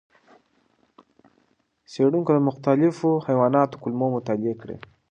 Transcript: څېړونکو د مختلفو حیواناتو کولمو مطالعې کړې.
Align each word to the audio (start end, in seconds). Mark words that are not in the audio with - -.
څېړونکو 1.91 2.31
د 2.33 2.39
مختلفو 2.47 3.09
حیواناتو 3.27 3.79
کولمو 3.81 4.07
مطالعې 4.15 4.55
کړې. 4.61 4.75